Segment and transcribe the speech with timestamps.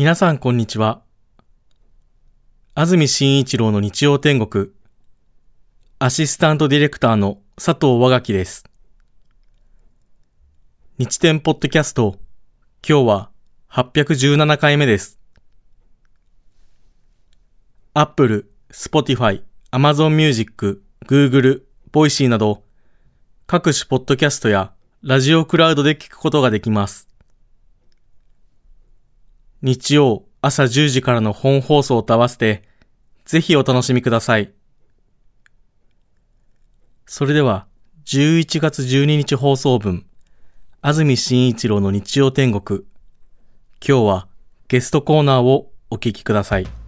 [0.00, 1.02] 皆さんこんにちは。
[2.74, 4.70] 安住紳一郎の日曜天国、
[5.98, 8.64] アシスタントディレクターの佐藤和垣です。
[10.96, 12.16] 日天ポッドキャスト、
[12.82, 13.30] 今日は
[13.70, 15.20] 817回目です。
[17.92, 22.62] Apple、Spotify、Amazon Music、Google、Voicy など、
[23.46, 27.09] 各種ポッドキャストやラジオクラウドで聞くことができます。
[29.62, 32.62] 日曜朝10時からの本放送と合わせて、
[33.26, 34.52] ぜひお楽しみください。
[37.04, 37.66] それでは、
[38.06, 40.06] 11月12日放送分、
[40.80, 42.80] 安住紳一郎の日曜天国。
[43.86, 44.28] 今日は
[44.68, 46.79] ゲストコーナーをお聞きください。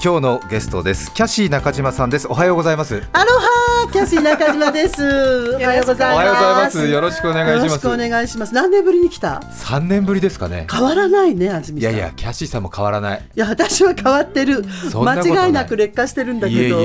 [0.00, 1.12] 今日のゲストです。
[1.12, 2.28] キャシー中島さんです。
[2.28, 3.02] おはようございます。
[3.12, 5.02] アロハキャシー中島です。
[5.02, 6.86] おはようございます。
[6.86, 7.64] よろしくお願いします。
[7.64, 8.54] よろしくお願いします。
[8.54, 9.42] 何年ぶりに来た？
[9.50, 10.68] 三年ぶりですかね。
[10.70, 13.18] 変わらないね安住いやいやキャシーさんも変わらない。
[13.18, 14.64] いや私は変わってる。
[14.94, 16.78] 間違いなく劣化してるんだけど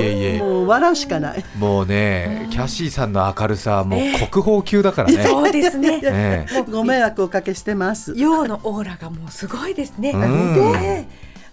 [0.44, 1.44] もう笑うしかない。
[1.56, 6.00] もうねキャシーさんの明るさもう国宝級だからね、そうですね。
[6.02, 8.12] ねご迷惑をおかけしてます。
[8.16, 11.06] 陽のオーラがもうすごいですね、うん、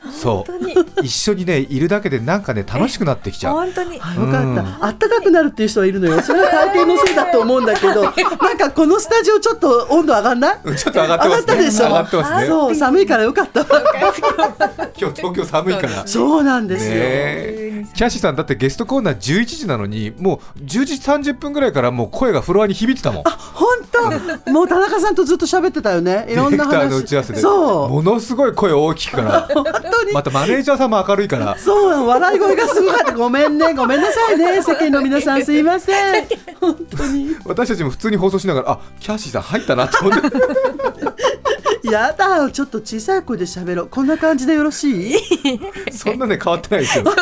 [0.09, 1.03] そう。
[1.03, 3.53] 一緒にねいるだけでなんかね楽しくなってきちゃう。
[3.55, 3.95] 本当に。
[3.95, 4.85] よかった。
[4.85, 6.21] あったかくなるっていう人はいるのよ。
[6.21, 8.03] それは体験のせいだと思うんだけど
[8.41, 10.57] なんかこのスタジオちょっと温度上がんない？
[10.75, 11.55] ちょっと上がってますね。
[11.66, 11.85] でしょ？
[11.85, 12.47] 上がってますね。
[12.47, 12.75] そう。
[12.75, 13.61] 寒いからよかった。
[14.99, 16.05] 今日東京寒いから。
[16.07, 16.94] そうなんですよ、
[17.94, 23.23] キャシーさんだってゲストコーナー11時なのにもう10時30分ぐらいからもう声がフロアに響いてたもん。
[23.27, 23.67] あ本
[24.45, 24.52] 当？
[24.52, 26.25] もう田中さんとずっと喋ってたよね。
[26.29, 26.89] いろんな話。
[26.89, 27.39] の打ち合わせで。
[27.39, 27.89] そう。
[27.89, 29.47] ものすごい声大きくから
[29.92, 30.14] 当に。
[30.14, 31.58] またマネージャーさんも明るいから。
[31.58, 33.14] そう笑い声がすごかった。
[33.14, 33.73] ごめんね。
[33.73, 34.61] ごめんなさいね。
[34.64, 36.28] 世間の皆さんすいません。
[36.59, 37.36] 本当に。
[37.45, 40.28] 私たちも普通に放送しながらあキャシーさん入ったなと思って。
[41.90, 43.88] やだちょっと小さい声で喋ろう。
[43.90, 45.16] こんな感じでよろしい？
[45.91, 47.06] そんなね変わってないですよ。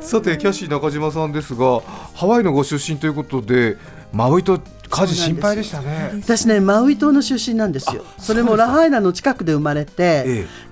[0.00, 1.80] さてキャシー中島さんですが
[2.14, 3.78] ハワイのご出身ということで
[4.12, 4.60] マウイと
[4.92, 6.10] 火事心配でしたね。
[6.22, 8.04] 私ねマウイ島の出身なんですよ。
[8.18, 10.24] それもラハイナの近くで生まれて、え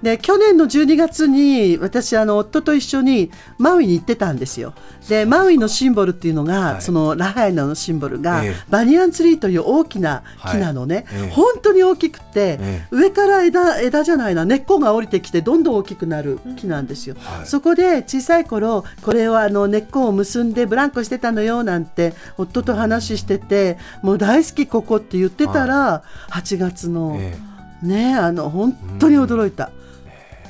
[0.03, 4.75] え、で去年の12月に私あの夫と一緒にマウイに行ってたんですよ。
[5.09, 12.59] でマウイのシンボルっていうのが、はい、そのラハイナのシンボルが、え、バニアンツリーという大きな木なのね、はい、本当に大きくて、
[12.91, 29.71] 上から枝枝じゃないな根っこが降りてきてどんどん大きくなる木なんですよ、はい、そこで小さい頃これをあの根っこを結んでブランコしてたのよなんて夫と話しててももう大好きここって言ってたら、はい、8月の、えー、ねあの本当に驚いた、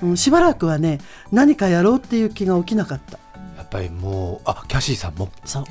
[0.03, 0.99] うん、しばらくはね
[1.31, 3.19] 何かやろうっていう気が起きなかった。
[3.59, 5.29] やっぱりもうあキャシーさんも。
[5.45, 5.65] そう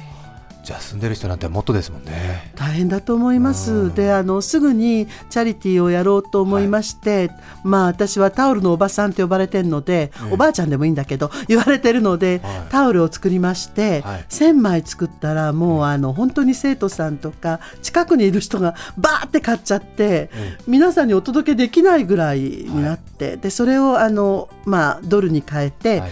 [0.70, 2.54] じゃあ住んでる人なんてもっとですもんね。
[2.56, 20.30] 大変だと思います、であのすぐにチャリティーをやろうと思いまして、はい、まあ私はタオルのおばさんって呼ばれてるので、おばあちゃんでもいいんだけど 言われてるので、はい、タオルを作りまして、はい、1000枚作ったらもうあの本当に生徒さんとか近くにいる人がバーって買っちゃって、
[20.68, 26.04] 皆さんにお届けできないぐらいになって、でそれをあの、まあ、ドルに変えて、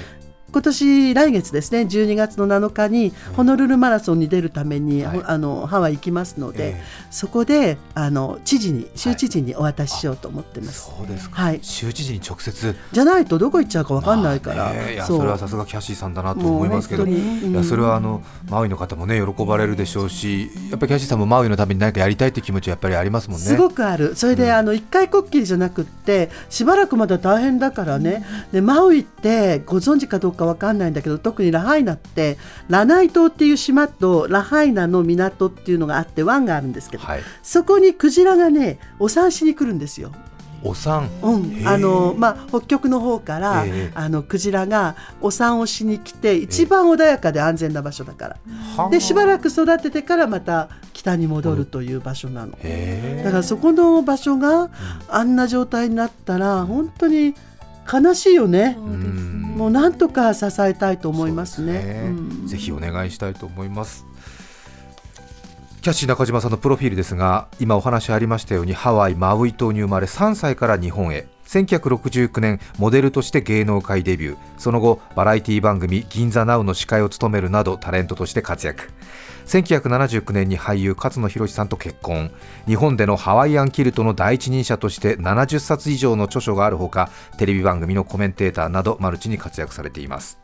[0.51, 10.89] 今年来月ですね12月の7日にホノルルマラソンに出るために、はい、あのハワイ行きますので、えー、そこであの知事に州知事にお渡ししようと思ってます。
[10.89, 11.41] はい、そうですか。
[11.41, 11.59] はい。
[11.61, 14.55] 州知事に直接じゃないとどこ行っちゃうかわかんないから。
[14.65, 23.45] まあね、いやそれはさすがキャシーさんだなと思いますけど、うん、いやそれはあのマウイの方もね喜ばれるでしょうし、やっぱりキャシーさんもマウイのために何かやりたいって気持ちはやっぱりありますもんね。
[23.45, 24.15] すごくある。
[24.15, 28.25] それで、うん、あの一回こっきりじゃなくってしばらくまだ大変だからね。
[28.51, 31.17] でマウイってご存知かどうかわかんないんだけど。
[31.17, 32.37] 特にラハイナって
[32.69, 40.11] ラナイ島っていう島とラハイナの港っていうのがあって湾があるんですけど、はい、そこにクジラがねお産しに来るんですよ。
[40.63, 48.37] お産、うん、あのまあ北極の方からあのクジラがお産をしに来て一番穏やかで安全な場所だか
[48.77, 54.69] ら、でしばらく育ててからまた北に戻るという場所なの、だからそこの場所が
[55.09, 57.35] あんな状態になったら本当に
[57.91, 58.77] 悲しいよね。
[58.77, 61.81] もうなんとか支えたいと思いますね。
[61.81, 64.05] すねうん、ぜひお願いしたいと思います。
[65.81, 78.89] キャッシー中島さんのプロフィールですが今お話ありましたようにハワイ・マウイ島に生まれ3歳から日本へ1969年モデルとして芸能界デビューその後バラエティ番組「銀座ナウ」の司会を務めるなどタレントとして活躍
[79.47, 82.31] 1979年に俳優勝野博さんと結婚
[82.65, 90.37] 日本でのハワイアンキルトの第一人者として70冊以上の著書があるほかテレビ番組のコメンテーターなどマルチに活躍されています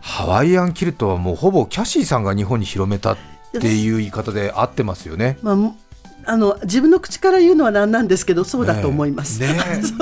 [0.00, 3.16] ハワイアンキルトはもうほぼキャシーさんが日本に広めたっ
[3.52, 5.38] ていう言い方で合ってますよね。
[5.42, 5.56] まあ
[6.24, 9.40] あの自分の口から言うのはなんなんですけどそうだと思います。
[9.40, 9.56] ねね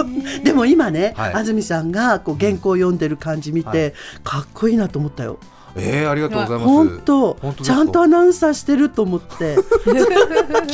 [0.45, 3.93] でも今ね、はい、安住さんがこう原稿を読んでる感じ見て、はい、
[4.23, 5.39] かっこいいなと思ったよ。
[5.77, 6.67] えー、ありがとうございます。
[6.67, 9.57] 本当、ちゃんとアナウンサーしてると思って。
[9.85, 9.91] キ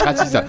[0.02, 0.48] ャッチさん、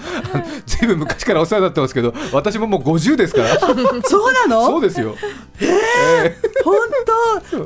[0.66, 3.58] ずいぶん昔からお世話になってますけど、私ももう50ですから。
[4.04, 4.66] そうなの？
[4.66, 5.14] そうですよ。
[5.60, 6.76] ええー、本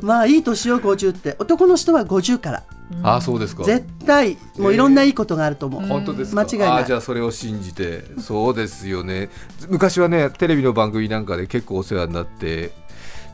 [0.01, 2.63] 当、まあいい年よ50って、男の人は50から。
[3.03, 9.31] あそうですか絶対もういろんないいことがあると思う、本当です間違いないじゃあそれを信じてそうですよね
[9.69, 12.73] 昔はねテレビの番組なんかで結構お世話になって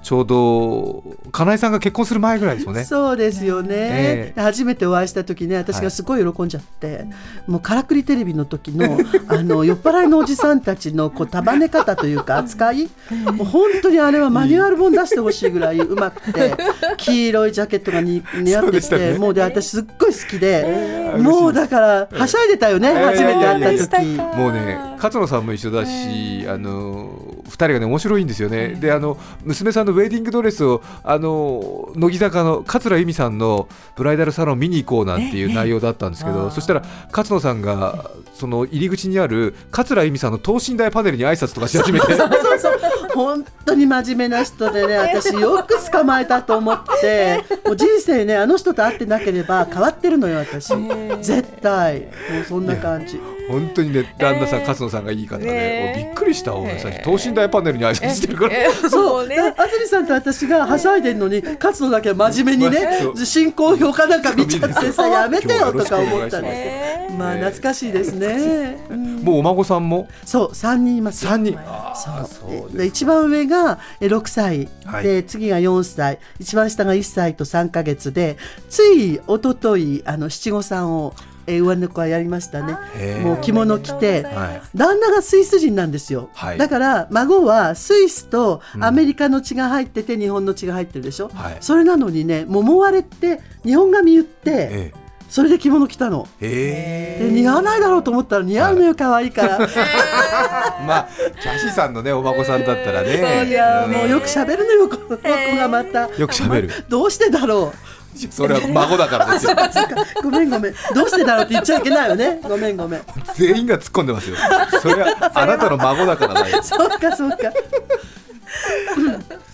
[0.08, 2.84] ちょうど金井さんが結婚する前ぐらいですよね。
[2.84, 7.08] そうですよね、えー、初めてお会いした時ね私がすごい喜んじゃって、はい、
[7.46, 12.88] もうからくりテレビの時の あの酔っ払いのおじさんたちのこう束ね方というか扱い
[13.34, 16.54] もう本当にあれはマニュアル本出してほしいぐらいうまくて
[16.96, 18.22] 黄色いジャケットが似
[18.56, 24.06] 合ってて、ね、もうで私すっごい好きで、えー、もうだからはしゃいでたよね、えー、初めて会った時、
[24.38, 28.68] もうね勝野さんも一緒だし、あの2人がね面白いんですよね。
[28.68, 42.06] であの娘さんのウェディングドレスをあの乃木坂の桂由美さんのブライダルサロン見に行こうなんていう内容だったんですけど、そしたら勝野さんがその入り口にある桂由美さんの等身大パネルに挨拶とかし始めて
[43.18, 50.72] 本当に真面目な人でね 私よく捕まえたと思ってもう人生ねあの人と会ってなければ変わってるのよ私。
[51.20, 52.00] 絶対。
[52.00, 52.06] も
[52.42, 53.20] うそんな感じ。
[53.48, 59.36] 本当にね旦那さん、勝野さんがいい方で、びっくりした俺最初等身大パネルに挨拶してるから、そうね。
[59.56, 68.76] 安住さんと私がはしゃいでるのに勝野だけ真面目にね進行表かなんか見ちゃってさやめてよとか思ったんですまあ懐かしいですね、
[69.22, 70.08] もうお孫さんも？
[70.26, 71.58] そう三人います三人。
[71.96, 72.76] そう。
[72.76, 74.68] で一番上が六歳、
[75.02, 76.20] で次が四歳。
[76.38, 78.36] 一番下が一歳と三か月で
[78.68, 81.14] つい一昨日あの七五三を
[81.50, 82.76] えー、上の子はやりましたね。
[83.22, 84.22] もう着物着て、
[84.74, 94.92] 旦那がスイス人なんですよ、はい、だから孫はスイスとアメリカの血が入ってて、日本の血が入ってるでしょ、はい、それなのにね桃割れって日本髪言って、
[95.28, 96.26] それで着物着たの。
[96.40, 99.58] で似合わないだろうと思ったら似合うのよ、可愛いから。
[100.86, 101.08] まあ、
[101.40, 103.46] キャシーさんのね、お孫さんだったらね。
[103.46, 106.08] いや、もうよく喋るのよ、この子がまた。
[106.16, 106.70] よく喋る。
[106.88, 107.98] どうしてだろう。
[108.30, 109.52] それは孫だからですよ
[110.24, 113.02] ごめんごめんどうしてだろうって言っちゃいけないよねごめんごめん
[113.34, 114.36] 全員が突っ込んでますよ
[114.82, 117.36] それはあなたの孫だからだよ そうかそうか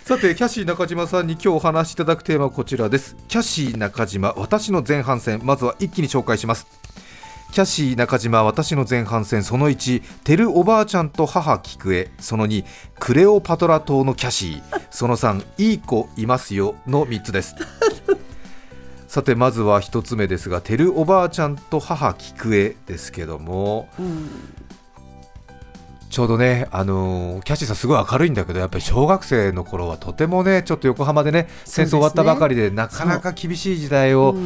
[0.04, 3.16] さてキャシー中島さんに今日お話しいただくテーマはこちらです。
[3.26, 5.40] キャシー中島私の前半戦。
[5.42, 6.66] まずは一気に紹介します。
[7.52, 9.42] キャシー中島私の前半戦。
[9.42, 12.66] その1テルおばあちゃんと母菊江その2
[13.00, 14.82] クレオパトラ島のキャシー。
[14.90, 17.54] その3いい子いますよの3つです。
[19.08, 24.28] さてまずは1つ目ですがてるおばあちゃんと母菊江ですけども、うん、
[26.14, 34.36] ちょうどね、あのー、キャッシーさんすごい明るいんだけどやっぱり小学生の頃はとてもねちょっと横浜でね戦争終わったばかりで、なかなか厳しい時代を、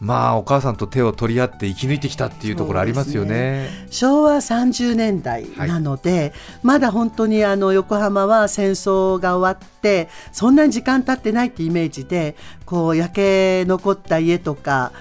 [0.00, 6.32] まあお母さんと手を取り合って生き抜いてきたっていうところありますよね、ね、昭和30年代なので、はい、
[6.62, 14.92] まだ本当にあの横浜は戦争が終わってそんなに時間経ってないってイメージでこう焼け残った家とか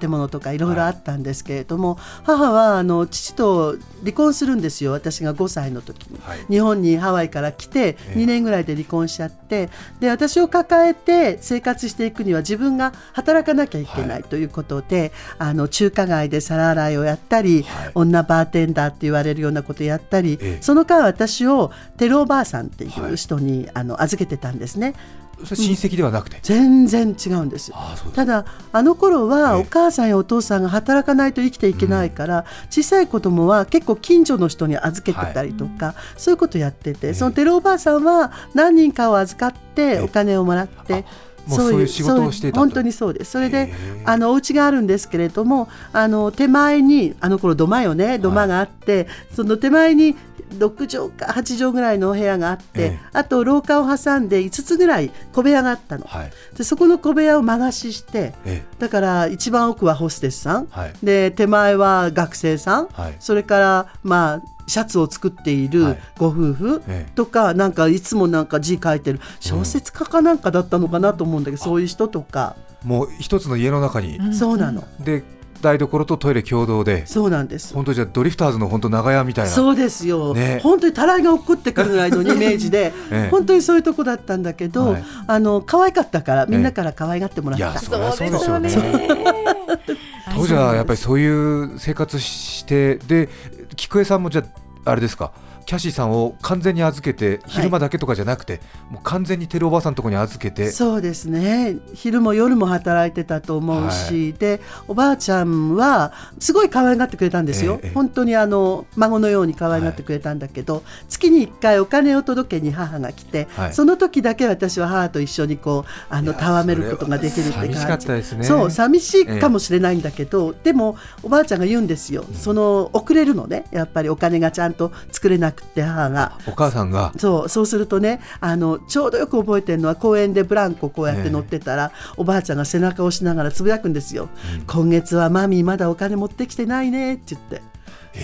[0.00, 0.74] 建物とかいろい。
[0.74, 9.68] ろあったんですけれども、はい、母はあの父と離婚するんですよ私が5歳の時に、はい、日本にハワイから来て2年ぐらいで離婚しちゃって
[10.00, 24.94] で私を抱えて生活していくには自分が働かなきゃいけないということで、はい、あの中華街で皿洗いをやったり、女バーテンダーって言われるようなことやったり、その間私をテルおばあさんっていう人に、あの預けてたんですね。
[25.42, 27.72] 親戚ではなくて、うん、全然違うんです。
[28.14, 41.04] ただあの頃はお母さんやお父さんが働かないと生きていけないから、小さい子供は結構近所の人に預けてたりとか、はい、そういうことやってて、そのテロおばあさんは何人かを預かってお金をもらって。
[41.48, 43.32] そういう仕事をして本当にそうです。
[43.32, 43.72] それで
[44.04, 50.14] あのお家があるんですけれども、あの手前にあの頃土間よね、土間があって、はい、その手前に
[50.58, 66.82] 6畳か8畳ぐらいのお部屋があって、ええ、あと廊下を挟んで5つぐらい小部屋があったの、はい、でそこの小部屋を間貸しして、え、だから一番奥はホステスさん、はい、で手前は学生さん、はい、それからまあシャツを作っているご夫婦
[67.16, 69.20] とか、はい、なんかいつもなんか字書いてる。
[69.40, 72.54] 小説家かなんかだったのかなと思うんだけど、うん、そういう人とか。
[72.84, 74.84] もう一つの家の中に、そうなの。
[75.00, 75.24] で
[75.60, 77.06] 台所とトイレ共同で。
[77.06, 77.74] そうなんです。
[77.74, 79.50] 本当じゃドリフターズの本当長屋みたいな。
[79.50, 80.60] そうですよ、ね。
[80.62, 83.28] 本当にたらいが落っこってくるぐらいのイメージで、 ええ。
[83.30, 85.04] 本当にそういうとこだったんだけど、はい。
[85.26, 88.70] あの可愛かったからみんなから可愛がってもらいやった、そりゃそうでしょうね。
[90.34, 93.28] 当時はやっぱりそういう生活してで
[93.76, 94.44] 菊江さんもじゃ
[94.84, 95.32] ああれですか？
[95.66, 100.70] キャシーさんを完全に預けて昼間だけとかじゃなくて、もう完全にテルおばさんのところに預けて。
[100.70, 101.76] そうですね。
[101.94, 113.74] 昼も夜も働いてたと思うし、でおばあちゃんはすごい可愛がってくれたんですよ、ええ本当にあの孫のように可愛がってくれたんだけど、月に1回お金を届けに母が来て、はい。
[113.74, 118.44] その時だけ私は母と一緒にこうあのいや戯めることができるって寂しか感じったですね。
[118.44, 123.64] そう寂しいかもしれないんだけど、でもおばあちゃんが言うんですよ、その遅れるのね。
[123.70, 126.38] やっぱりお金がちゃんと作れなくて母が。
[126.46, 127.12] お母さんが？
[127.16, 134.28] そうそうするとねあのちょうどよく覚えてるのは公園でブランコこうやって乗ってたら、おばあちゃんが背中を押しながらつぶやくんですよ、
[134.66, 137.62] 今月はマミーまだお金持ってきてないねって言って。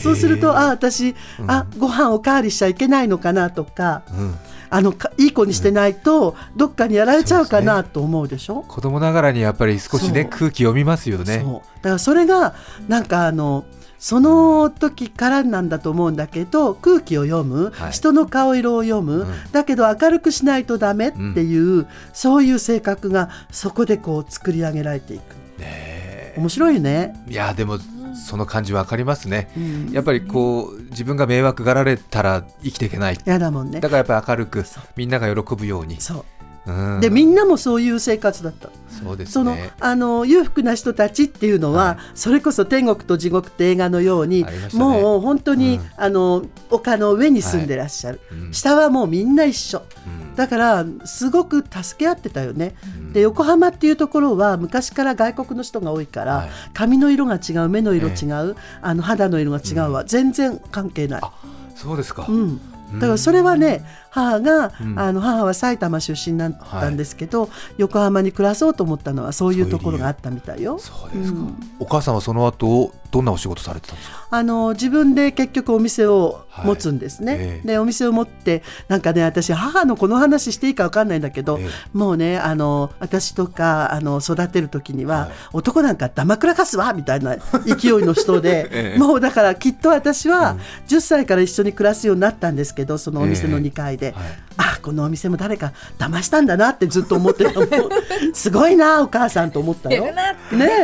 [0.02, 1.14] そうすると、あ私、
[1.46, 4.34] あご飯おかわりしちゃいけないのかなとか、うん。
[4.68, 8.64] あのかいい子にしてないと、どっかにやられちゃうかなと思うでしょ？
[8.66, 11.38] 子供ながらにやっぱり少しね空気読みますよね。
[11.38, 12.56] だからそれが
[12.88, 13.64] なんかあの
[14.06, 17.90] その時からなんだと思うんだけど空気を読む、はい。
[17.90, 19.50] 人の顔色を読む、うん。
[19.50, 25.34] だけど明るくしないとダメっていう、そういう性格がそこでこう作り上げられていく。
[25.60, 27.78] ね面白いよね、いやでも
[28.14, 29.50] その感じわかりますね。
[29.56, 33.18] うん、やっぱりこう自分が迷惑がられたら生きていけない。
[33.24, 33.80] やだもんね。
[33.80, 36.00] だからやっぱり明るくみんなが喜ぶように。
[36.00, 36.24] そう
[36.66, 37.00] うん。
[37.00, 38.70] でみんなもそういう生活だった。
[38.88, 41.96] そうですそのねあの裕福な人たちっていうのは、はい。
[42.14, 44.50] それこそ天国と地獄って映画のように、ね。
[44.74, 45.90] もう本当に、うん。
[45.96, 48.52] あの丘の上に住んでらっしゃる、うん。
[48.52, 49.82] 下はもうみんな一緒。
[50.06, 50.34] うん。
[50.36, 53.12] だからすごく助け合ってたよね、うん。
[53.12, 56.50] で横浜っていうところは昔から外国の人が多いから、はい。
[56.74, 61.32] 髪の色が違う目の色違う、あの肌の色が違うは全然関係ない、あ
[61.74, 62.60] そうですか、うん、
[62.94, 63.84] だからそれはね
[64.16, 64.98] 母が、うん。
[64.98, 70.78] あの母は埼玉出身だったんですけど、横浜に暮らそうと思ったのはそういうところがあったみたいよ。
[70.78, 71.54] そうですか、うん。
[71.78, 74.26] お母さんはその後どんなお仕事されてたんですか？
[74.30, 77.42] あの自分で結局お店を持つんですね、はい。
[77.42, 77.66] ええ。
[77.66, 85.30] でお店を持ってなんかね私母のこの話していいか分かんないんだけど、えもうねあの私とかあの育てる時には、はい。
[85.52, 88.98] 男なんか黙くらかすわみたいな勢いの人で、 ええ。
[88.98, 90.56] もうだからきっと私は
[90.88, 94.24] 10歳から一緒に暮らすようになったんですけどそのお店の2階で、はい
[94.58, 97.50] あこのお店も誰か騙したんだなってずっと思ってた
[98.32, 100.06] すごいなお母さんと思ったよ。
[100.06, 100.12] ね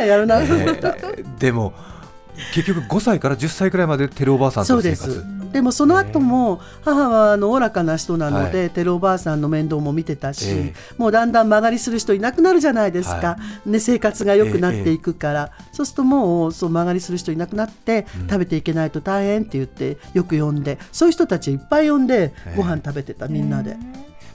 [0.03, 0.89] えやるなと思った。
[0.89, 1.73] えーでも
[2.53, 5.43] 結局5歳から10歳くらいまでテルおばあさんそうでと生活す。
[5.53, 23.77] でもその後も母はあのおおらかな人なので、はテルおばあさんの面倒も見てたし、えもうだんだん曲がりする人いなくなるじゃないですか、はね、生活が良くなっていくから、そうするともうそう曲がりする人いなくなって、食べていけないと大変って言ってよく呼んでそういう人たちいっぱい呼んでええご飯食べてたみんなで、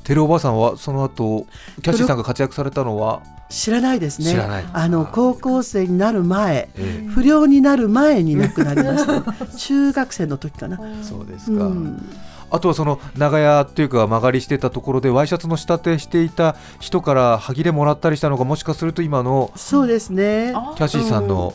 [0.09, 1.47] テルおばあさんはその後
[1.83, 4.31] キャシーさんが活躍されたのは、知らないですね。
[4.31, 4.65] 知らない。
[4.73, 9.23] あの高校生になる前、え不良になる前に亡くなりました、
[9.55, 10.81] 中学生の時かな。
[10.83, 12.11] えそうですか、うん。
[12.51, 20.55] あとはその長屋っていうか曲がりしてたところでワイシャツの仕立てしていた人から歯切れもらったりしたのがもしかすると今のそうですね。
[20.55, 21.53] あキャシーさんの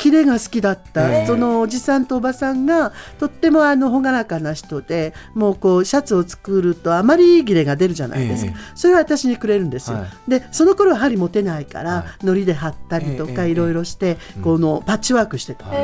[0.00, 1.26] キレが好きだった、ええ。
[1.26, 8.58] そのおじさんとおばさんがとってもあの朗らかな人でもうこうシャツを作るとあまり切れが出るじゃないですか、ええ。
[8.74, 12.26] それは私にくれるんですよ、はでその頃は針持てないから、はい。
[12.26, 13.50] 糊で貼ったりとかええ。
[13.50, 14.42] いろいろして、うん。
[14.42, 15.78] このパッチワークしてたのね、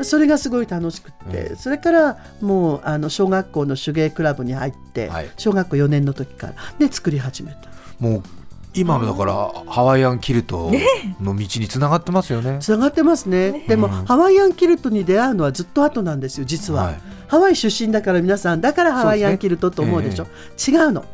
[0.00, 0.04] え。
[0.04, 1.56] それがすごい楽しくって、ええ。
[1.56, 5.30] それからもうあの小学校の手芸クラブに入って、はい。
[5.36, 7.70] 小学校4年の時からで作り始めた。
[8.00, 8.22] もう
[8.74, 10.70] 今のだからハワイアンキルト
[11.20, 12.58] の道につながってますよね。
[12.60, 13.64] つながってますね。
[13.68, 13.92] でも、うん。
[14.06, 17.00] ハワイアンキルトに出会うのはずっと後なんですよ実は、はい。
[17.28, 20.26] ハワイ出身だから皆さんだからハワイアンキルトと思うでしょ？
[20.56, 21.04] 違うの。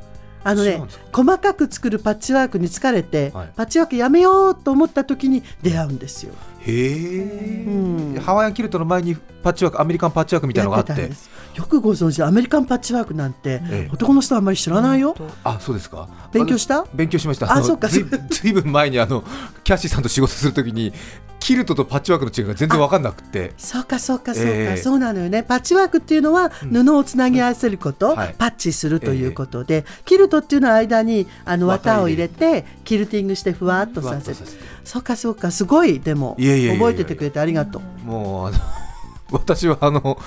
[0.45, 0.99] あのね違うんです。
[0.99, 3.49] か細かく作るパッチワークに疲れて、はい。
[3.57, 6.33] パッチワークやめようと思った時に出会うんですよ、
[6.68, 8.20] へえ、うん。
[8.20, 11.10] ハワイアンキルトの前にパッチワークアメリカンパッチワークみたいなのがあって。
[11.54, 13.90] よくご存知アメリカンパッチワークなんて、ええ。
[13.92, 16.08] 男の人はあんまり知らないよ、あそうですか。
[16.32, 16.84] 勉強した？
[16.94, 17.46] 勉強しました。
[17.46, 17.88] のあそうか。
[17.88, 19.25] ずいずいぶん前にあの
[19.64, 20.92] キャッシーさんと仕事するときに
[21.40, 23.52] キルトとパッチワークの違いが全然分かんなくて。
[23.57, 24.76] そうかそうかそうか、ええ。
[24.76, 25.42] そうなのよね。
[25.42, 26.85] パッチワークっていうのはうん。
[26.85, 28.35] 布をつなぎ合わせること、はい。
[28.37, 34.37] パッチするということで、キルトっていうのは間にあの綿を入れてキルティングしてふわっとさせる。
[34.85, 35.50] そうかそうか。
[35.50, 38.07] すごいでも覚えててくれてありがとう。
[38.07, 38.59] もうあの
[39.30, 40.18] 私はあの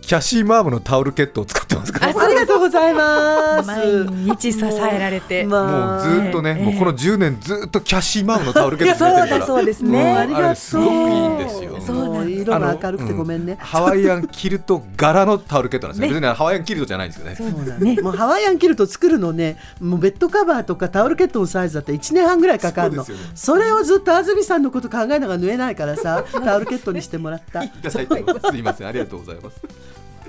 [0.00, 1.57] キャシーマームのタオルケットを使
[2.00, 3.66] ありがとうございます。
[3.66, 5.44] 毎日支えられて。
[5.46, 10.12] もうずっとね、もうこの10年ずっとキャシーマウのタオルケットそうだそうですね。
[10.16, 10.54] ありがとう。
[10.56, 11.80] すごくいいんですよ。
[11.80, 17.34] そう色が明るくてごめんね、ハワイアンキルト柄のタオルケットなんですよ、別にハワイアンキルトじゃないんですよね。
[17.34, 18.00] そうだね。
[18.00, 23.06] もうハワイアンキルト作るのねもうベッドカバーとかタオルケットのサイズだって1年半ぐらいかかるの。
[23.34, 27.62] そ,、れをずっと安住さんのこと考えながら縫えないからさタオルケットにしてもらった。
[27.64, 28.86] いただいてますすいません。
[28.86, 29.60] ありがとうございます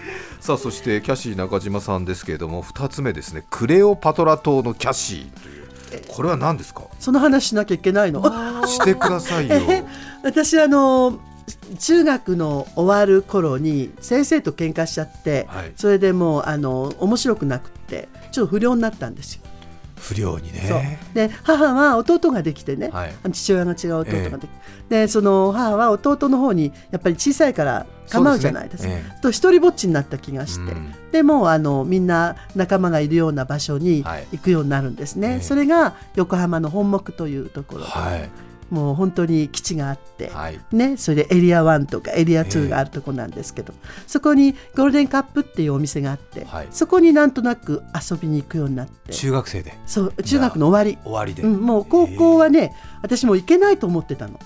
[0.39, 3.45] さあそしてキャシー中島さんですけれども2つ目ですね。
[3.49, 6.03] クレオパトラ島のキャシーという。
[6.07, 6.83] これは何ですか？
[6.99, 8.21] その話しなきゃいけないの。
[8.67, 9.55] してくださいよ。
[10.23, 11.19] 私あの
[11.79, 19.41] 中学の終わる頃に先生と喧嘩しちゃって、はい、それでもうあの面白くなくてちょっと不良になったんですよ。
[19.99, 20.99] 不良にね。
[21.13, 24.47] で母は弟ができてね、はい、父親が違う弟ができて、
[24.89, 29.03] えー、でその母は弟の方にやっぱり小さいから構うじゃないですか、ね。
[29.05, 37.87] えー、と一人ぼっちになった気がして、うん、でもあのみんな仲間がいるような場所に行くようになるんですね、はい、それが横浜の本木というところで。
[37.87, 38.29] はい
[38.69, 49.13] もう本当に基地があって、はい、ね、それでエリア1とかエリア2があるとこなんですけど、えー、そこにゴールデンカップっていうお店があって、はい、そこになんとなく遊びに行くようになって。
[49.13, 49.73] 中学生で。
[49.85, 51.01] そう中学の終わり。
[51.03, 54.39] 終わりで、うん、もう高校はね、えー、私も行けないと思ってたの。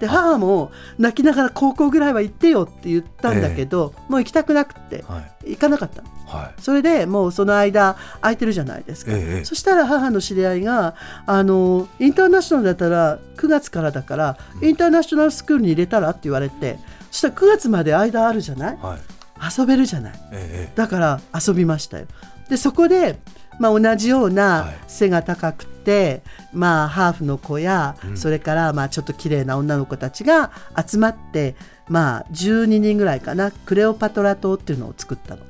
[0.00, 5.04] で母も泣きながら高校ぐらいは行ってよって言ったんだけど、えー、もう行きたくなくて、
[5.44, 6.15] 行かなかったの。
[6.26, 16.78] はい、それでもうその間空いてるじゃないですか、ええ、そしたら母の知り合いがあのインターナショナルだったら9月からだからインターナショナルスクールに入れたらって言われて
[17.10, 18.98] そしたら9月まで間あるじゃない、はい、
[19.58, 22.06] 遊べるじゃない、え、だから遊びましたよ。
[22.48, 23.18] でそこで
[23.58, 31.54] まあ、同じような背が高くて、はい、まあ、ハーフの子や、うん、それからまあちょっと綺麗な女の子たちが集まって、
[31.88, 33.50] まあ、12人ぐらいかな。
[33.50, 35.42] クレオパトラ島っていうのを作ったの。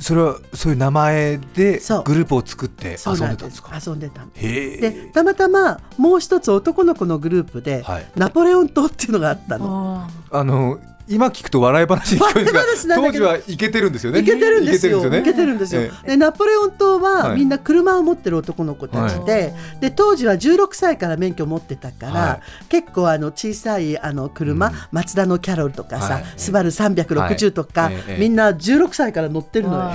[0.00, 3.80] それはそういう名前でグループを作って遊んでたんですか？
[3.84, 10.08] 遊んでたでたまたまもう一つ男の子のグループで、はい、ナポレオン島っていうのがあったの。
[10.30, 14.20] あの今聞くと笑い話に聞こえますが当時はいけてるんですよね。
[14.20, 14.98] いけてるんですよ。
[15.06, 29.94] いけてるんですよ、でナポレオン島はみんな車を持ってる男の子たちで,、で当時は16歳から免許を持ってたから、結構あの小さいあの車、マツダのキャロルとかさ、スバル360とか、みんな16歳から乗ってるの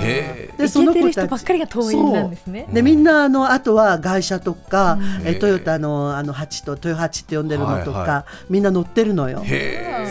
[0.56, 1.30] でその子たち。
[1.30, 2.68] ばっかりが遠いなんですね。
[2.72, 9.42] でみんなあのあとは外車とか、えトヨタのあの8とトヨ8って呼んでるのとか、みんな乗ってるのよ。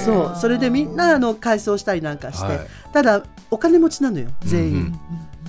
[0.03, 0.39] そう。
[0.39, 4.71] それでみんなあの改装したりなんかして、はい、ただお金持ちなのよ全員。
[4.71, 4.77] うん。
[4.77, 4.99] うん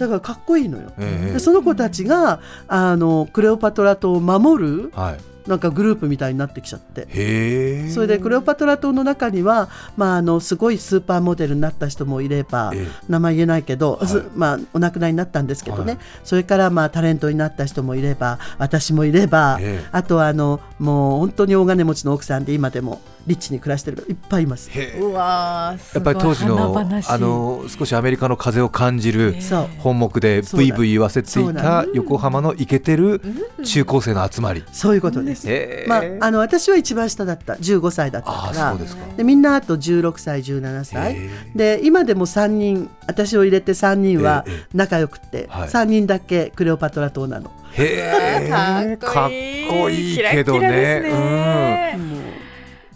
[0.01, 7.89] だからかっこいいのよ、えー、でその子たちがあのクレオパトラ島を守る、はい、なんかグループみたいになってきちゃって。
[7.91, 12.73] それでクレオパトラ島の中には、まあ、あのすごいスーパーモデルになった人もいれば、
[13.09, 19.59] 名前言えないけど、はい、まあ、お亡くなりになったんですけどね、はい、それから、まあ、タレントになった人もいれば私もいれば、
[19.93, 24.71] あとはあのもう本当に大金持ちの奥さんで今でもリッチに暮らしてるいっぱいいます。
[24.99, 29.35] うわやっぱり当時のあの少しアメリカの風を感じる
[29.79, 33.21] 本目でブイブイ言わせていた横浜のイケてる
[33.65, 34.65] 中高生の集まり。
[34.73, 35.49] そういうことです。
[35.87, 38.77] まああの私は一番下だった15歳だったから。
[39.17, 41.31] でみんなあと16歳17歳。
[41.55, 47.51] で今でも3人私を入れて3人は仲良くて、は3人だけクレオパトラ島なの。
[47.73, 48.11] へ
[48.43, 48.97] え。
[49.01, 49.31] かっ
[49.69, 50.17] こいい。
[50.17, 51.03] けどね。
[51.95, 52.20] うん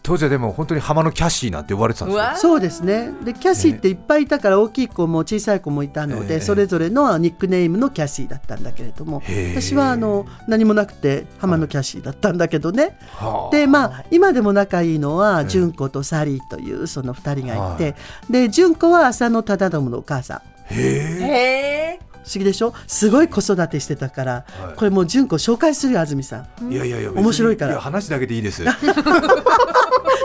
[0.05, 3.11] 当時はでも本当に浜のキャシーなんて呼ばれてたんですかそうですね。
[3.25, 9.23] でキャシーっていっぱいいたから大きい子も小さい子もいたので、それぞれのニックネームのキャシーだったんだけれども
[9.55, 17.97] 私はあの何もなくて浜のキャシーだったんだけどね、はでまあ今でも仲いいのは純子とサリーというその2人がいて、
[18.29, 20.75] で純子は浅野忠信のお母さん。
[20.75, 22.15] へえ。
[22.25, 22.73] 不思議でしょ？
[22.87, 26.73] すごい子育てしてたから、はい、これもう純子紹介するよ安住さん。
[26.73, 27.79] いやいやいや面白いから。
[27.79, 28.65] 話だけでいいです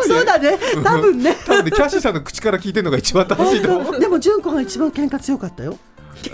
[0.04, 0.58] そうだね。
[0.84, 1.36] 多分ね。
[1.46, 4.00] 多分ねキャッシーさんの口から聞いてるのが一番楽しいと思う。
[4.00, 5.78] でも純子が一番喧嘩強かったよ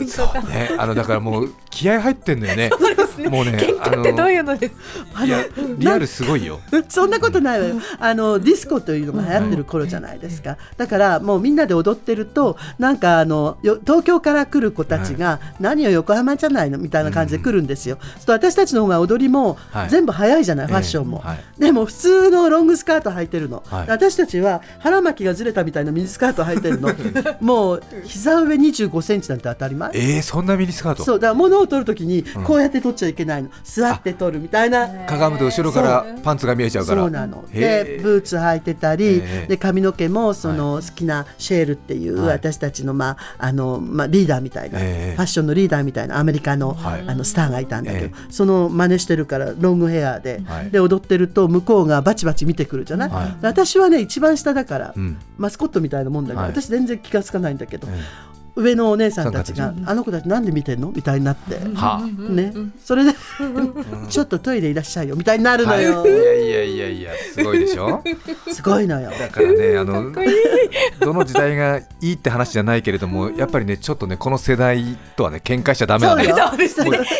[0.07, 2.69] そうね、あのだからもう気合入ってんのよね。
[3.17, 4.73] ねもうね、喧嘩ってどういうのです？
[5.25, 5.45] いや
[5.77, 6.59] リアルすごいよ。
[6.89, 7.75] そんなことないわよ。
[7.97, 10.57] あのディスコというのが流行ってる頃じゃないですか。
[10.75, 16.77] だからもうみんなで踊ってるとなんかあの東京から来る子たちが、何を横浜じゃないの？
[16.77, 17.97] みたいな感じで来るんですよ。
[18.25, 19.57] と私たちの方が踊りも
[19.89, 21.23] 全部早いじゃない、ファッションも。
[21.57, 23.63] でも普通のロングスカート履いてるの。
[23.87, 26.89] 私たちは腹巻きがずれたみたいなミニスカート履いてるの。
[27.39, 31.03] もう膝上25センチなんて当たりり前えー、そんなミニスカート？
[31.03, 34.87] そうだから物を取るときにこうやって取っちゃいけないの、座って取るみたいな。
[35.05, 37.01] かがむと後ろからパンツが見えちゃうから。
[37.01, 37.45] そうなの。
[37.51, 53.11] でブーツ履いてたりで髪の毛もその好きなシェールっていう私たちの,、まああのまあ、リーダーみたいな、ファッションのリーダーみたいなアメリカの,、あのスターがいたんだけど、その真似してるからロングヘアで,、で踊ってると向こうがバチバチ見てくるじゃない、
[53.41, 54.93] 私はね一番下だから、
[55.37, 57.87] マスコットみたいなもんだけど、私全然気が付かないんだけど、
[58.55, 61.59] 上のお姉さんたちが「あの子たちなんで見てんの?」みたいになって、
[62.29, 63.13] ね、それで
[64.09, 66.05] ちょっとトイレいらっしゃいよみたいになるのよ。
[66.05, 68.01] いやいやいやいやすごいでしょ？
[68.51, 69.11] すごいのよ。
[69.11, 70.11] だからねあの
[70.99, 76.35] どの時代がいいって話じゃないけれどもやっぱりねちょっとねこの世代とはね喧嘩しちゃダメなんだよ。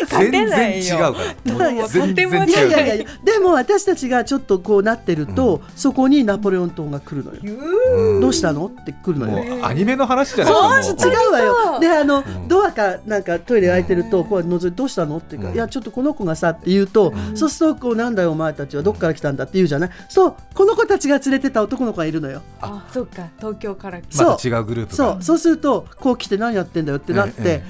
[0.08, 1.14] 全然違うか
[1.46, 1.88] ら。
[1.88, 2.46] 全然違う。
[2.46, 8.20] いやいやいやでも私たちがちょっとこうなってると、そこにナポレオン島が来るのよ。
[8.20, 8.66] どうしたの？
[8.66, 9.66] って来るのよ。
[9.66, 11.02] アニメの話じゃないですか。
[11.26, 11.80] 違うわよ。
[11.80, 15.18] であの、ドアかなんかトイレ開いてるとこう覗いてどうしたの？
[15.18, 19.90] っていうか、いやちょっとこの子がさって言うと、そうするとこうなんだよお前たちはどっから来たんだって言うじゃない？
[20.08, 22.42] そうこの子たちが連れてた男の子がいるのよ。
[22.60, 24.24] あ、そうか東京から来た。
[24.24, 25.22] また違うグループそう。
[25.22, 27.62] そうするとこう来て何やってんだよってなって、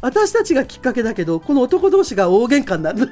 [0.00, 3.10] 私たちがきっかけだけどこの男同士が大喧嘩になる。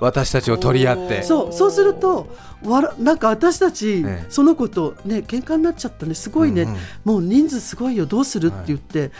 [0.00, 1.22] 私たちを取り合って。
[1.22, 2.28] そうそうすると
[2.64, 6.14] わらなんか私たち、ええ、その子とね喧嘩になっちゃったね。
[6.14, 8.06] すごいね、うんうん、もう人数すごいよ。
[8.06, 9.10] どうするって言って、はい、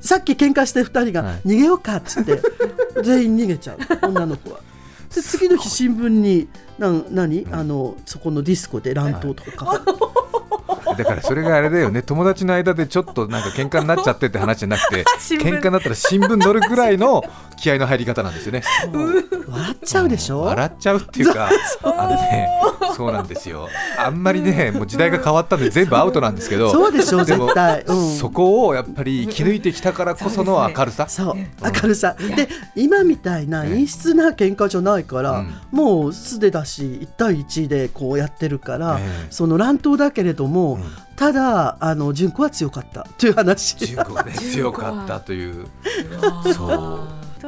[0.00, 2.42] さっき喧嘩して2人が逃げようかっつって、はい、
[3.02, 4.60] 全員逃げちゃう女の子は。
[5.14, 9.80] で次の日新聞にな何、うん、あのそこのディスコで乱闘とか、はい、
[10.96, 12.02] だからそれがあれだよね。
[12.02, 15.04] 友達の間でちょっとなんか喧嘩になっちゃってって話じゃなくて
[15.36, 17.22] 喧嘩になったら新聞載るぐらいの
[17.56, 18.62] 気合の入り方なんですよね。
[19.48, 21.48] 笑っちゃうでしょ、うん、笑っちゃうっていうか
[21.82, 22.48] あのね
[22.96, 23.68] そうなんですよ。
[23.98, 31.08] あんまりねもう時代が変わったんで全部アウトなんですけどそうでしょ絶対、うん、そこをやっぱり生き抜いてきたからこその明るさ。
[31.08, 38.98] そう、ね、明るさ、で今みたいな陰湿な喧嘩じゃないから、うん、もう素手だし1対1でこうやってるから、
[39.30, 40.78] その乱闘だけれども、
[41.16, 43.06] ただあの純子は強かった。
[43.18, 43.76] という話。
[43.76, 45.66] 純子はね強かったという。
[46.54, 47.44] そう。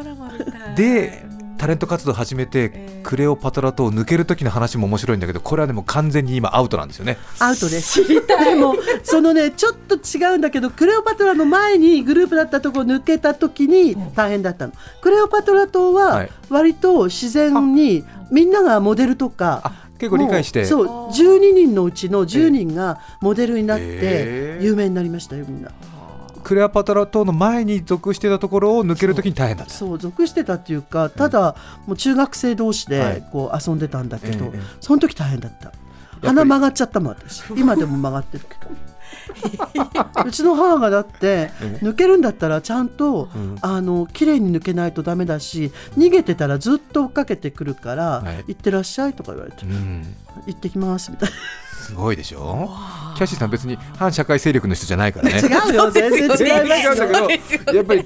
[0.77, 1.25] で
[1.59, 7.17] タレント活動を始めて、えー、クレオパトラ島を抜ける時の話も面白いんだけどこれはでも完全に今アウトなんですよね。
[7.39, 8.07] アウトです。
[8.07, 20.65] でもそのねちょっと違うんだけどクレオパトラの前にグループだったところ抜けた時に大変だったの、クレオパトラ島は割と自然にみんながモデルとか、結構理解して。
[20.65, 25.71] そう12人のうちの10人がモデルになって有名になりましたよみんな。
[26.43, 29.75] クレアパトラ島の前に属してたところを抜けるときに大変だった。
[29.75, 31.57] そう属してたっていうかただ、
[31.87, 35.73] もう中学生同士でこう遊んでたんだけど、はい、その時大変だった。
[36.23, 37.43] 鼻曲がっちゃったもん私。
[37.57, 38.71] 今でも曲がってるけど
[40.25, 41.51] うちの母がだって
[41.83, 50.07] 抜けるんだったらちゃんと、うん、あの綺麗に抜けないとダメだし逃げてたらずっと追っかけてくるから、はい、行ってらっしゃいとか言われて、うん、
[50.47, 51.35] 行ってきますみたいな。
[51.87, 52.69] すごいでしょ？
[53.17, 55.39] キャッシーさん別に反社会勢力の人じゃないからね。
[55.39, 58.05] 違うよ全然違います 違うんだけどやっぱり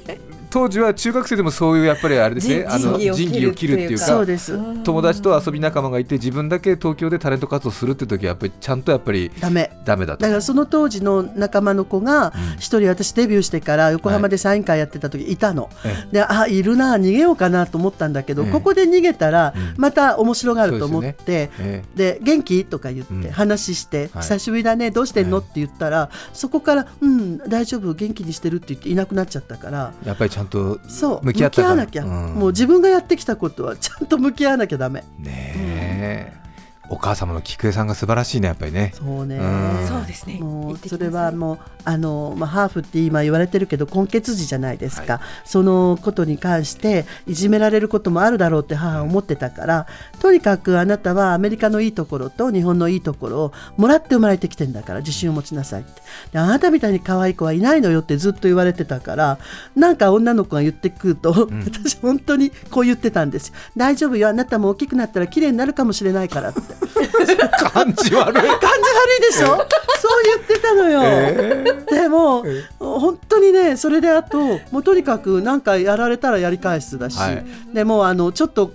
[0.50, 2.66] 当時は中学生でもそういうやっぱりあれですね。
[2.68, 4.04] あの仁義を切るっていうか。
[4.04, 4.58] そうです。
[4.82, 9.70] 友達と遊び仲間がいて自分だけ東京でタレント活動するって時はやっぱりちゃんとやっぱりダメ。
[9.84, 21.50] ダメだだからその当時の仲間の子が一人私デビューしてから横浜でサイン会やってた時いたの、はい、であいるな逃げようかなと思ったんだけど、ここで逃げたらまた面白がると思って、
[21.94, 22.64] で元気？
[22.64, 25.38] とか言って話して、久しぶりだねどうしてんの？
[25.38, 29.92] って言ったらそこからうん大丈夫元気にしてるって言っていなくなっちゃったから。
[30.04, 35.05] やっぱりちゃんとそう向き合わなきゃ、うん、もう自分がやってきたことはちゃんと向き合わなきゃダメ。
[35.18, 36.49] ねえ、うん、
[36.90, 38.92] お母様の菊江さんが素晴らしいねやっぱりね。
[38.94, 40.38] そうね、うん、そうですね。
[40.40, 49.87] もうそれはもうあの、まあ、ハーフって今言われてるけど根血児じゃないですか、はい、そのことに関していじめられることもあるだろうって母は思ってたから、
[50.18, 56.03] とにかくあなたはアメリカのいいところと日本のいいところをもらって生まれてきてんだから自信を持ちなさいって。
[56.33, 59.38] であなたみたいに可愛い子はいないのよってずっと言われてたから
[59.76, 63.55] なんか女の子が言ってくると、うん、私本当にこう言ってたんですよ。
[63.76, 64.29] 大丈夫よ。
[64.29, 66.61] あなたも大きくなったら綺麗になるかもしれないからって
[67.73, 68.35] 感じ悪い。
[68.35, 69.47] 感じ悪いでしょ？
[69.47, 74.38] そう言ってたのよ、えー、でも、えー、本当にねそれであと
[74.71, 78.71] もうとにかく何かやられたらやり返すだし、はい、でもあのちょっと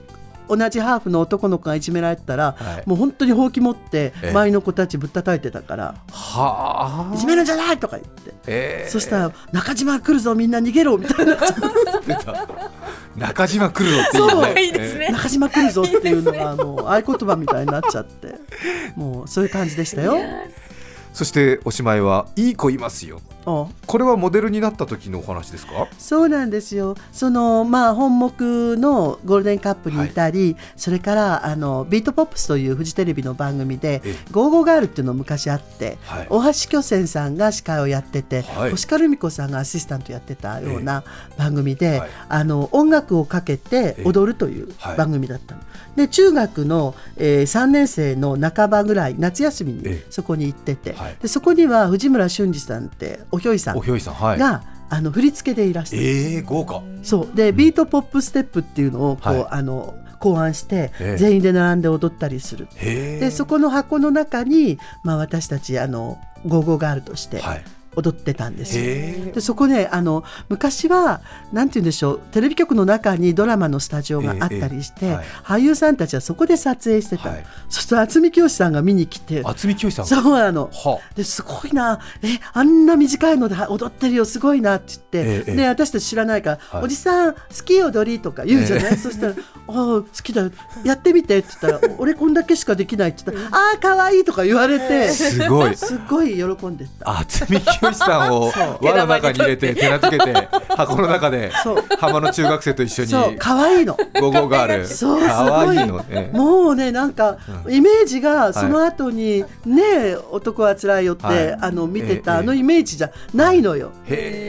[0.47, 7.15] 同じハーフの男の子がいじめられたら、はい、もう本当にほうき持って周りの子たちぶったたいてたから「はあ。
[7.15, 11.37] いじめるんじゃない!」とか言って、えー、そしたら「中島来るぞみんな逃げろ」みたいな。
[13.15, 18.35] 中島来るぞっていう、ね、いいですね、中島来るぞっていうのがもう合言葉みたいになっちゃって。
[18.95, 20.17] もうそういう感じでしたよ。
[21.15, 23.21] そしておしまいはいい子いますよ。
[23.45, 25.87] これはモデルになった時のお話ですか？
[25.97, 26.97] そうなんですよ。
[27.13, 34.01] そのまあ本牧のゴールデンカップにいたり、はい、それからあのビートポップスというフジテレビの番組で
[34.31, 41.03] 「ゴーゴーガール」っていうの昔あって、はい、大橋巨泉さんが司会をやってて、はい、星川留美子さんがアシスタントやってたような
[41.37, 45.61] 番組で、あの音楽をかけて踊るという番組だったの。
[45.95, 55.97] で中学の、えー、3年生の半ばぐらい夏休みにそこに行ってて、でそこには藤村俊二さんっておひょいさんが、あの振り付けでいらして。
[55.97, 56.81] えー、豪華。
[57.03, 57.35] そう。
[57.35, 62.67] で、ビートポップステップっていうのをこう、はい、あの考案して全員で並んで踊ったりする。
[62.79, 67.63] でそこの箱の中に、まあ、私たちあのゴーゴーガールとして、はい
[67.95, 69.33] 踊ってたんですよ。
[69.33, 79.41] でそこねあの昔はなんて言うんでしょうテレビ局の中にドラマのスタジオがあったりして、はい、俳優さんたちはそこで撮影してた、はい、そうすると渥美清さんが見に来て。
[79.43, 80.69] 渥美清さんそうなの、
[81.15, 81.99] ですごいな。
[82.21, 89.33] えあんな短いので踊ってるよすごいなって言って、で私たち知らないから、おじさん好き踊りとか言うじゃない、そしたら
[89.67, 90.51] 「ああ好きだよ。
[90.83, 95.09] やってみて」って言ったら 「俺こんだけしかできない」って言ったら「ああかわいい」とか言われて。
[95.09, 95.75] すごい。
[95.77, 97.11] すごい喜んでた。
[97.11, 101.51] 渥美清さんを輪の中に入れて手なずけて 箱の中で
[101.99, 103.09] 浜の中学生と一緒に。
[103.09, 103.35] そう。
[103.37, 103.97] 可愛いの。
[104.19, 104.87] ゴゴがある。
[104.87, 107.37] そう可愛いの、ね、もうねなんか
[107.69, 113.91] イメージがその後にね男はつらいよって、あの見てたあのイメージじゃないのよ。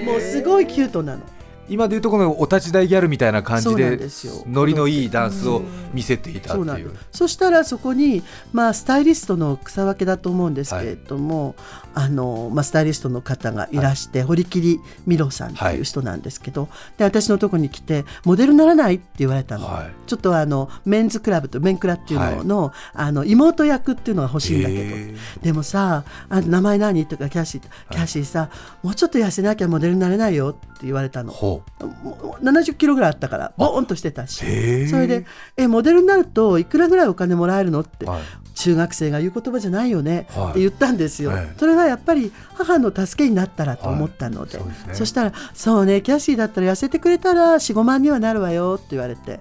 [0.05, 1.21] もうすごいキュートなの
[1.69, 3.99] 今でいうとこのお立ち台ギャルみたいな感じで
[4.47, 11.55] ノリのいいダンスを見せていたっていう、うん、そしたらそこに、まあ、スタイリストの草分けだと思うんですけれども、
[11.95, 19.69] はい、あのまあ、スタイリストの方がいらして、はい、堀切美郎さんっていう人なんですけど、はい、で私のとこに来て「モデルならない?」って言われたの、
[20.07, 24.97] ちょっとあのメンズクラブとメンクラっていうのの,、あの妹役っていうのが欲しいんだけど。
[25.43, 28.51] でもさあ名前何とかキャシーキャシーさ、
[28.83, 31.33] もうちょっと痩せなきゃモデルになれないよって言われたの。
[31.79, 34.45] 70キロぐらいあったからボーンとしてたし。
[34.89, 38.23] それでえモデルになるといくらぐらいお金もらえるのって、はい、
[38.55, 49.41] 中学生が言う言葉じゃないよね、はい、って言ったんですよ、はい、それがやっぱり母の助けになったらと思ったので,、そでね、そしたらそうねキャシーだったら痩せてくれたら45万にはなるわよって言われて。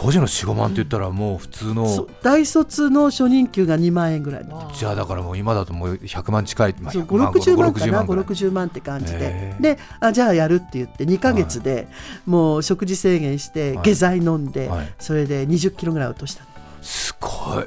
[0.00, 4.46] 当時の45万って言ったらもう普通の、大卒の初任給が2万円ぐらい。
[4.74, 9.54] じゃあだからもう今だともう100万近い、まあ、560万かな？560万って感じで。
[9.60, 11.88] であじゃあやるって言って2か月で
[12.24, 16.44] もう食事制限して下剤飲んで、それで20キロぐらい落とした。
[16.80, 17.64] すごい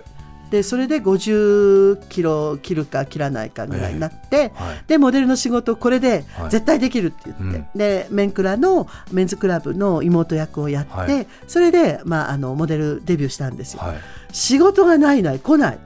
[0.49, 13.81] でそれで50キロ切るか切らないかぐらいになって、えーはい、でモデルの仕事これで絶対できるって言って、はいうん、でメンクラのメンズクラブの妹役をやって、はい、それで、まあ、あのモデルデビューしたんですよ。
[14.35, 15.79] 仕事がないない来ない。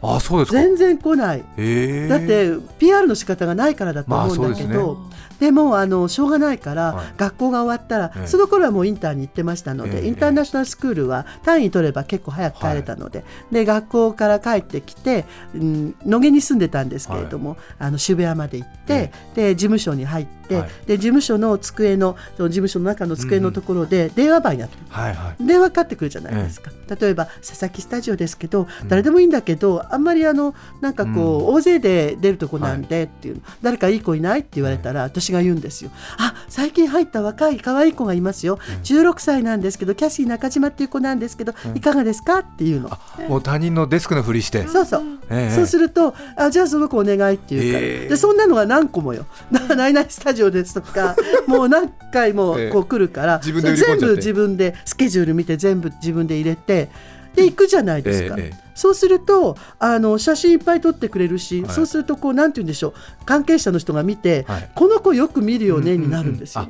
[0.00, 35.90] あそうです全然来ない、だって PR の仕方がないからだと思うんだけど、まあでもあのしょうがないから、はい、学校が終わったら、その頃はもうインターに行ってましたので、えー、インターナショナルスクールは単位取れば結構早く帰れたのではい、で学校から帰ってきて、うん、野毛に住んでたんですけれども、はい、あの渋谷まで行って、で事務所に入って、で事務所の机のその事務所の中の机のところで電話番やって、はいはい、電話かかってくるじゃないですか、例えば佐々木スタジオですけど、誰でもいいんだけどあんまりあのなんかこう、大勢で出るとこなんでっていう、誰かいい子いないって言われたら、私が言うんですよ。
[36.18, 42.90] あ最近入った若い可愛い子がいますよ、うん、16歳なんですけどキャシー中島っていう子なんですけど、いかがですかっていうの。
[43.28, 44.66] もう他人のデスクのふりして。
[44.66, 45.02] そうそう。
[45.28, 49.26] えー、そうするとあじゃあその子お願いっていうか、えー、でそんなのが何個もよ。
[49.76, 56.90] ナイナイスタジオですとか もう何回もこう来るから、えー、全部自分でスケジュール見て全部自分で入れて。
[57.36, 62.94] で行くじゃないですか、ええ、そうするとあの写真いっぱい撮ってくれるし、はい、そうするとこうなんて言うんでしょう。
[63.24, 66.68] 関係者の人が見て、はい、この子よく見るよね、になるんですよ。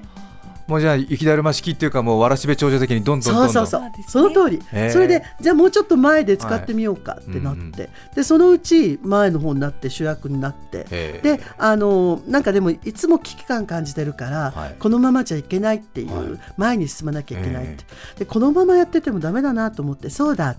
[0.67, 3.53] もうじゃあ雪だるま式っていうかもうわらしべ長者的にどんどんどんどん。
[3.53, 4.03] そうそうそう。
[4.09, 4.91] その通り。
[4.91, 10.85] それでじゃあもうちょっと前で使ってみようかってなって、はいでそのうち前の方になって主役になって。
[11.23, 17.85] であのなんかでもいつも危機感感じてるから、はい、このままじゃいけないっていう、はい、前に進まなきゃいけないって。
[18.19, 20.57] でこのままやっててもだめだなと思ってそうだ。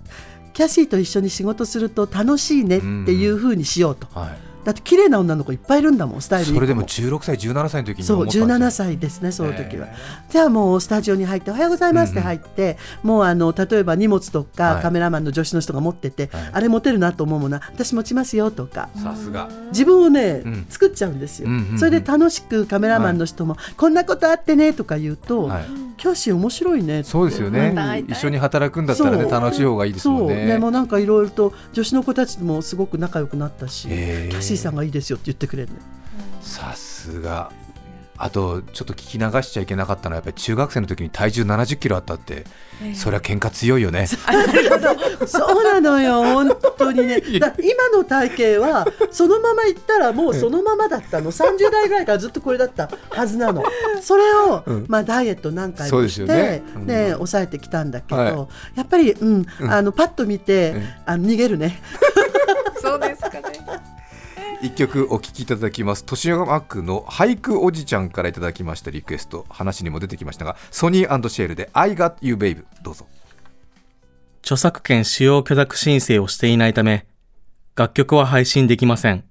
[0.54, 4.08] キャシーと一緒に仕事すると楽しいねっていうふうにしようと。
[4.18, 9.88] はいだって綺麗な女の子いっぱいいるんだもんスタイルそれでも16歳17歳の時にそう17歳ですねその時は、
[10.28, 18.90] じゃあもうスタジオに入っておはようございますって入って、うんうん、もうあの例えば荷物とか、カメラマンの女子の人が持ってて、はい、あれ持てるなと思うもの私持ちますよとか。
[19.02, 19.48] さすが。
[19.70, 25.66] 自分をね、うん、作っちゃうんですよ、うんうんうん、それで楽しくカメラマンの人も、はい、こんなことあってねとか言うと、はい、
[25.98, 27.04] キャシー面白いね。
[27.04, 30.46] そうですよね、一緒に働くんだったらね楽しい方がいいですもんね。
[30.46, 35.70] でもなんかいろいろと女子の子たちもすごく仲良くなったし、キャシーさんがいいですよって言ってくれる
[36.42, 37.52] さすが
[38.18, 42.46] あとちょっと聞き流しちゃいけなかったのはやっぱり中学生の時に体重70キロあったって、
[42.82, 44.08] えー、それは喧嘩強いよね。
[45.28, 47.22] そうなのよ 本当にね。
[47.28, 51.32] 今の体型はそのままいったらもうそのままだったの。
[51.32, 53.64] 30代ぐらいからずっとこれだったはずなの。
[54.02, 58.34] それを、うん、まあダイエット何回もしてね、うん、ね抑えてきたんだけど、はい、
[58.76, 60.76] やっぱりうんあのパッと見て、
[61.06, 61.82] あの逃げるね。
[62.82, 63.97] そうですかね。
[64.62, 66.06] 一曲お聴きいただきます。
[66.10, 69.46] 豊山区の俳句おじちゃんからいただきましたリクエスト。
[69.50, 73.08] 話にも出てきましたがソニーシェールで I got you babe どうぞ。
[74.42, 77.06] 著作権使用許諾申請をしていないため
[77.76, 79.26] 楽曲は配信できません。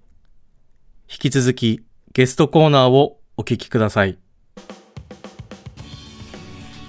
[1.09, 4.19] 引き続きゲストコーナーをお聞きください。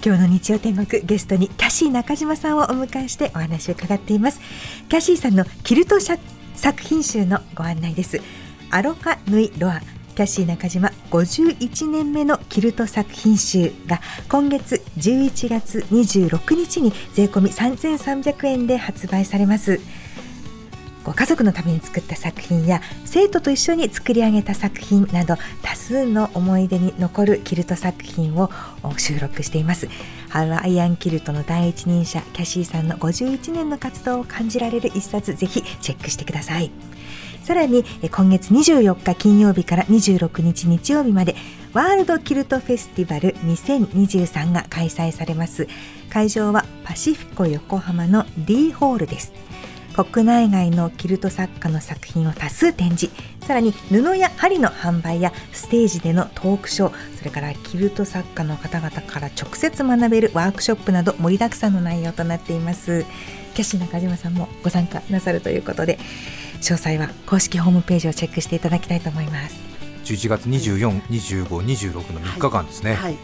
[0.04, 4.40] 今日の日曜天国ゲストにキャシー中島さんをお迎えしてお話を伺っています。
[4.88, 5.98] キャシーさんのキルト
[6.58, 8.20] 作品集のご案内です。
[8.70, 9.80] アロカヌイロア
[10.16, 19.78] キャシー中島51年目のキルト作品集が今月11月26日に税込み3300円で発売されます。
[21.04, 28.50] ご家族のために作った作品や生徒と一緒に作り上げた作品など多数の思い出に残るキルト作品を
[28.96, 29.88] 収録しています。
[30.28, 36.70] ハワイアンキルトの第一人者キャシーさんの51年の活動を感じられる一冊ぜひチェックしてください。
[37.42, 41.34] さらに今月24日金曜日から26日日曜日まで
[41.72, 45.66] ワールドキルトフェスティバル2023が開催されます。
[46.10, 49.32] 会場はパシフィコ横浜の D ホールです。
[50.04, 53.10] 国内外のキルト作家の作品を多数展示。
[53.44, 63.06] さらに布や針の販売やステージでのトークショーそれからキルト作家の方々から直接学べるワークショップなど盛りだくさんの内容となっています。
[63.54, 65.98] キャシー中島さんもご参加なさるということで
[66.60, 69.56] 詳細は公式ホームページをチェックしていただきたいと思います。
[70.04, 73.02] 11月24、25、26の3日間ですね、はい。
[73.02, 73.16] はい、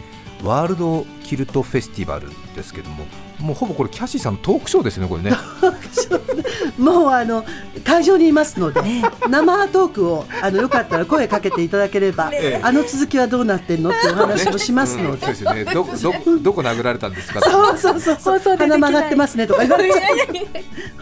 [0.42, 3.04] ワールドキルトフェスティバルですけども
[3.38, 5.32] もうほぼこれキャシーさんのトークショーですねこれね。
[6.78, 7.44] もうあの
[7.84, 8.80] 会場にいますので、
[9.28, 12.30] 生トークをあのよかったら声かけていただければ、
[12.62, 15.64] あの続きはどうなってんのっていう話をしますので、ね、そうですよね。
[15.64, 17.40] どどどこ殴られたんですか？
[17.42, 18.40] そうそうそうそう。
[18.40, 20.02] そう鼻曲がってますねとか言われちゃう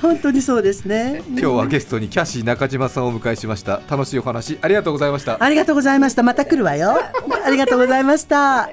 [0.01, 1.23] 本当にそうですね。
[1.29, 3.81] 今日はゲストにキャシー中島さんをお迎えしました。
[3.89, 5.37] 楽しいお話ありがとうございました。
[5.43, 6.23] ありがとうございました。
[6.23, 6.99] また来るわよ。
[7.45, 8.69] ありがとうございました。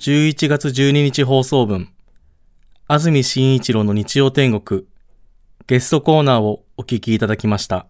[0.00, 1.88] 11月12日放送分
[2.90, 4.84] 安住紳一郎の日曜天国
[5.66, 7.86] ゲストコーナーをお聞きいただきました。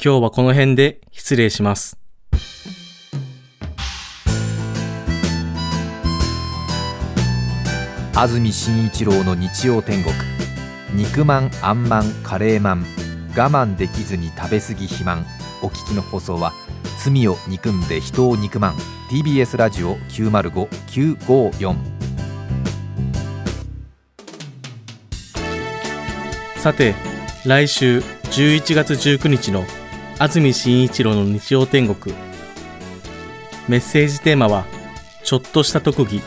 [0.00, 1.98] 今日はこの辺で失礼します。
[8.14, 10.14] 安住紳一郎の日曜天国
[10.94, 12.86] 肉まんあんまんカレーまん
[13.36, 15.26] 我慢できずに食べ過ぎ肥満
[15.62, 16.52] お聞きの放送は
[17.04, 18.76] 罪を憎んで人を憎まん
[19.10, 21.91] TBS ラジオ905954
[26.62, 26.94] さて
[27.44, 29.64] 来週11月19日の
[30.20, 32.14] 安住紳一郎の日曜天国。
[33.66, 34.64] メッセージテーマは
[35.24, 36.22] ちょっとした特技。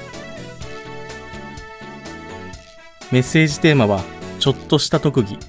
[3.14, 4.04] メッセージテーマは
[4.42, 5.40] ちょっとした特技。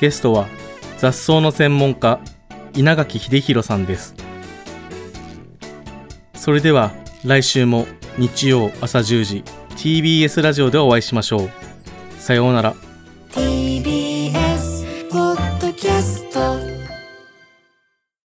[0.00, 0.46] ゲストは
[0.96, 2.20] 雑草の専門家
[2.72, 4.14] 稲垣秀弘さんです。
[6.32, 6.90] それでは
[7.22, 9.44] 来週も日曜朝10時
[9.76, 11.50] TBS ラジオでお会いしましょう。
[12.18, 12.85] さようなら。